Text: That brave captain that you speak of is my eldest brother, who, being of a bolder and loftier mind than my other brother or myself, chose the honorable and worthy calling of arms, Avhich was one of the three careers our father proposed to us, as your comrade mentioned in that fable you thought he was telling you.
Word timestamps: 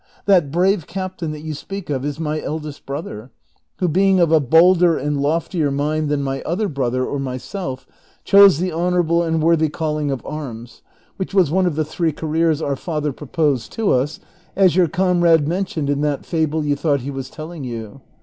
That 0.25 0.49
brave 0.49 0.87
captain 0.87 1.29
that 1.29 1.43
you 1.43 1.53
speak 1.53 1.91
of 1.91 2.03
is 2.03 2.19
my 2.19 2.41
eldest 2.41 2.87
brother, 2.87 3.29
who, 3.77 3.87
being 3.87 4.19
of 4.19 4.31
a 4.31 4.39
bolder 4.39 4.97
and 4.97 5.21
loftier 5.21 5.69
mind 5.69 6.09
than 6.09 6.23
my 6.23 6.41
other 6.41 6.67
brother 6.67 7.05
or 7.05 7.19
myself, 7.19 7.85
chose 8.23 8.57
the 8.57 8.71
honorable 8.71 9.21
and 9.21 9.43
worthy 9.43 9.69
calling 9.69 10.09
of 10.09 10.25
arms, 10.25 10.81
Avhich 11.19 11.35
was 11.35 11.51
one 11.51 11.67
of 11.67 11.75
the 11.75 11.85
three 11.85 12.11
careers 12.13 12.63
our 12.63 12.75
father 12.75 13.13
proposed 13.13 13.71
to 13.73 13.91
us, 13.91 14.19
as 14.55 14.75
your 14.75 14.87
comrade 14.87 15.47
mentioned 15.47 15.87
in 15.87 16.01
that 16.01 16.25
fable 16.25 16.65
you 16.65 16.75
thought 16.75 17.01
he 17.01 17.11
was 17.11 17.29
telling 17.29 17.63
you. 17.63 18.01